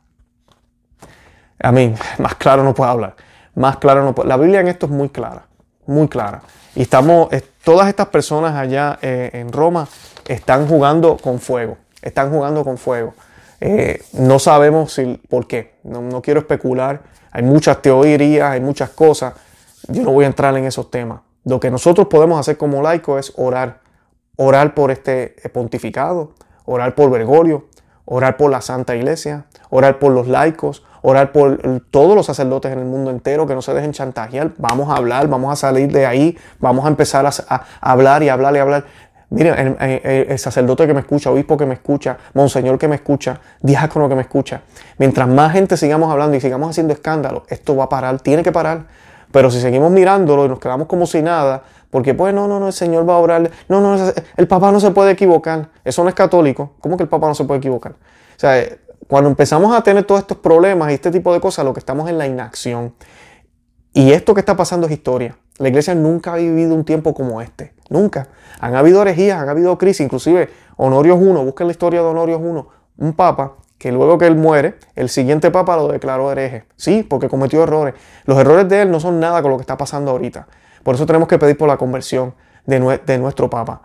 [1.60, 3.16] A mí, más claro no puedo hablar.
[3.56, 4.30] Más claro no puedo.
[4.30, 5.48] La Biblia en esto es muy clara,
[5.86, 6.42] muy clara.
[6.76, 7.30] Y estamos,
[7.64, 9.88] todas estas personas allá eh, en Roma
[10.28, 13.14] están jugando con fuego, están jugando con fuego.
[13.62, 18.90] Eh, no sabemos si, por qué, no, no, quiero especular, hay muchas teorías, hay muchas
[18.90, 19.34] cosas,
[19.88, 21.22] yo no voy a entrar en esos temas.
[21.46, 23.80] Lo que nosotros podemos hacer como laicos es orar,
[24.36, 26.34] orar por este pontificado,
[26.66, 27.68] orar por Bergoglio,
[28.06, 32.80] orar por la Santa Iglesia, orar por los laicos, orar por todos los sacerdotes en
[32.80, 34.52] el mundo entero que no se dejen chantajear.
[34.58, 38.56] Vamos a hablar, vamos a salir de ahí, vamos a empezar a, hablar y hablar
[38.56, 38.86] y hablar.
[39.30, 44.08] Miren, el, sacerdote que me escucha, obispo que me escucha, monseñor que me escucha, diácono
[44.08, 44.62] que me escucha.
[44.98, 48.52] Mientras más gente sigamos hablando y sigamos haciendo escándalo, esto va a parar, tiene que
[48.52, 48.86] parar.
[49.32, 52.68] Pero si seguimos mirándolo y nos quedamos como si nada, porque pues no, no, no,
[52.68, 53.98] el Señor va a orar, no, no,
[54.38, 57.36] el Papa no se puede equivocar, eso no es católico, ¿cómo que el Papa no
[57.36, 57.92] se puede equivocar?
[57.92, 58.64] O sea,
[59.08, 62.10] cuando empezamos a tener todos estos problemas y este tipo de cosas, lo que estamos
[62.10, 62.94] en la inacción.
[63.94, 65.38] Y esto que está pasando es historia.
[65.60, 67.74] La iglesia nunca ha vivido un tiempo como este.
[67.90, 68.30] Nunca.
[68.60, 70.02] Han habido herejías, han habido crisis.
[70.02, 74.36] Inclusive Honorio I, busquen la historia de Honorio I, un papa que luego que él
[74.36, 76.66] muere, el siguiente papa lo declaró hereje.
[76.76, 77.94] Sí, porque cometió errores.
[78.26, 80.48] Los errores de él no son nada con lo que está pasando ahorita.
[80.84, 82.34] Por eso tenemos que pedir por la conversión
[82.66, 82.80] de
[83.20, 83.82] nuestro papa.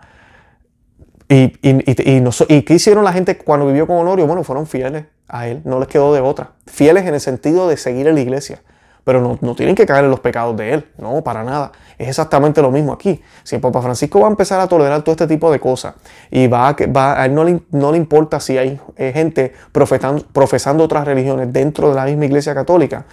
[1.31, 4.25] Y, y, qué hicieron la gente cuando vivió con Honorio?
[4.25, 6.53] Bueno, fueron fieles a él, no les quedó de otra.
[6.65, 8.63] Fieles en el sentido de seguir en la iglesia.
[9.03, 11.71] Pero no, no, tienen que caer en los pecados de él, no, para nada.
[11.99, 13.21] Es exactamente lo mismo aquí.
[13.43, 15.95] Si el Papa Francisco va a empezar a tolerar todo este tipo de cosas
[16.31, 19.53] y va a, va, a él no le, no le importa si hay eh, gente
[19.71, 23.05] profesando, profesando otras religiones dentro de la misma iglesia católica,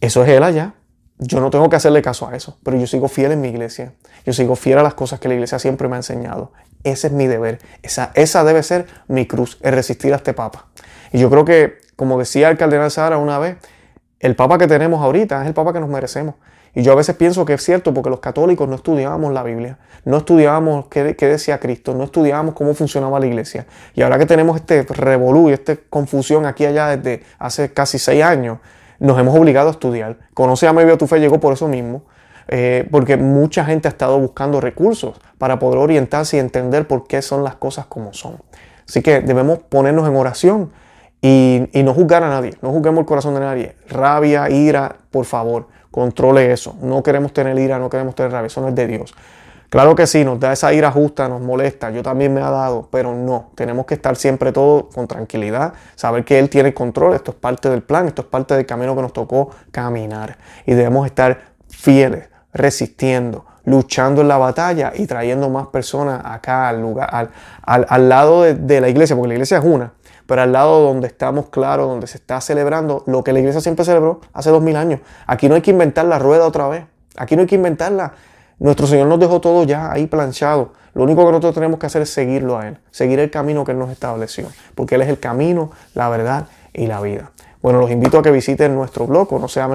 [0.00, 0.74] eso es él allá.
[1.24, 3.92] Yo no tengo que hacerle caso a eso, pero yo sigo fiel en mi iglesia.
[4.26, 6.52] Yo sigo fiel a las cosas que la iglesia siempre me ha enseñado.
[6.82, 7.60] Ese es mi deber.
[7.82, 10.66] Esa, esa debe ser mi cruz, el resistir a este papa.
[11.12, 13.56] Y yo creo que, como decía el cardenal Sara una vez,
[14.18, 16.34] el papa que tenemos ahorita es el papa que nos merecemos.
[16.74, 19.78] Y yo a veces pienso que es cierto porque los católicos no estudiábamos la Biblia,
[20.04, 23.66] no estudiábamos qué, qué, decía Cristo, no estudiábamos cómo funcionaba la iglesia.
[23.94, 28.24] Y ahora que tenemos este revolú y esta confusión aquí allá desde hace casi seis
[28.24, 28.58] años,
[29.02, 30.16] nos hemos obligado a estudiar.
[30.32, 32.02] Conoce a Medio tu fe llegó por eso mismo,
[32.46, 37.20] eh, porque mucha gente ha estado buscando recursos para poder orientarse y entender por qué
[37.20, 38.36] son las cosas como son.
[38.88, 40.72] Así que debemos ponernos en oración
[41.20, 43.76] y, y no juzgar a nadie, no juzguemos el corazón de nadie.
[43.88, 46.76] Rabia, ira, por favor, controle eso.
[46.80, 49.14] No queremos tener ira, no queremos tener rabia, eso no es de Dios.
[49.72, 52.90] Claro que sí, nos da esa ira justa, nos molesta, yo también me ha dado,
[52.92, 57.30] pero no, tenemos que estar siempre todo con tranquilidad, saber que Él tiene control, esto
[57.30, 61.06] es parte del plan, esto es parte del camino que nos tocó caminar y debemos
[61.06, 67.30] estar fieles, resistiendo, luchando en la batalla y trayendo más personas acá al lugar,
[67.62, 69.94] al, lado de, de la iglesia, porque la iglesia es una,
[70.26, 73.86] pero al lado donde estamos claros, donde se está celebrando lo que la iglesia siempre
[73.86, 75.00] celebró hace dos mil años.
[75.26, 76.84] Aquí no hay que inventar la rueda otra vez,
[77.16, 78.12] aquí no hay que inventarla
[78.62, 80.72] nuestro Señor nos dejó todo ya ahí planchado.
[80.94, 83.72] Lo único que nosotros tenemos que hacer es seguirlo a Él, seguir el camino que
[83.72, 87.32] Él nos estableció, porque Él es el camino, la verdad y la vida.
[87.62, 89.68] Bueno, los invito a que visiten nuestro blog, no sea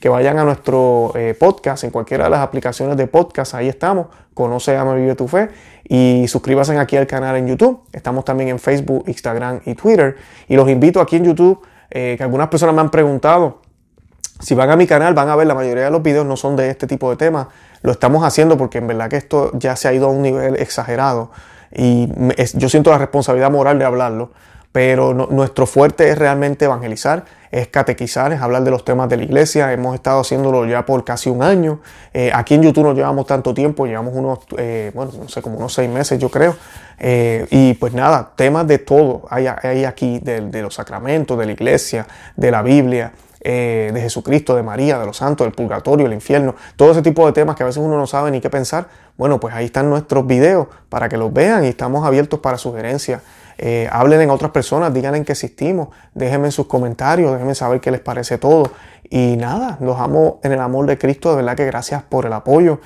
[0.00, 4.08] que vayan a nuestro eh, podcast en cualquiera de las aplicaciones de podcast, ahí estamos,
[4.34, 5.48] Conoce, Ama, Vive tu Fe,
[5.84, 7.82] y suscríbanse aquí al canal en YouTube.
[7.92, 10.16] Estamos también en Facebook, Instagram y Twitter.
[10.48, 13.60] Y los invito aquí en YouTube, eh, que algunas personas me han preguntado,
[14.40, 16.56] si van a mi canal van a ver la mayoría de los videos no son
[16.56, 17.46] de este tipo de temas.
[17.82, 20.56] Lo estamos haciendo porque en verdad que esto ya se ha ido a un nivel
[20.56, 21.30] exagerado
[21.72, 22.08] y
[22.54, 24.32] yo siento la responsabilidad moral de hablarlo.
[24.72, 29.24] Pero nuestro fuerte es realmente evangelizar, es catequizar, es hablar de los temas de la
[29.24, 29.72] iglesia.
[29.72, 31.80] Hemos estado haciéndolo ya por casi un año.
[32.14, 35.56] Eh, aquí en YouTube no llevamos tanto tiempo, llevamos unos, eh, bueno, no sé, como
[35.56, 36.54] unos seis meses yo creo.
[37.00, 41.52] Eh, y pues nada, temas de todo hay, aquí, de, de los sacramentos, de la
[41.52, 43.12] iglesia, de la Biblia.
[43.42, 47.24] Eh, de Jesucristo, de María, de los santos, del purgatorio, el infierno, todo ese tipo
[47.24, 48.88] de temas que a veces uno no sabe ni qué pensar.
[49.16, 53.22] Bueno, pues ahí están nuestros videos para que los vean y estamos abiertos para sugerencias.
[53.56, 57.80] Eh, hablen en otras personas, digan en que existimos, déjenme en sus comentarios, déjenme saber
[57.80, 58.72] qué les parece todo.
[59.08, 62.34] Y nada, los amo en el amor de Cristo, de verdad que gracias por el
[62.34, 62.80] apoyo.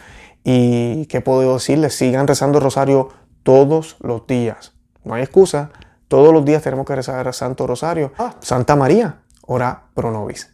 [0.44, 3.08] Y qué puedo decirles, sigan rezando el rosario
[3.42, 4.72] todos los días.
[5.02, 5.70] No hay excusa,
[6.08, 8.12] todos los días tenemos que rezar el Santo Rosario.
[8.18, 8.34] Ah.
[8.40, 9.16] Santa María,
[9.46, 10.53] ora pro nobis.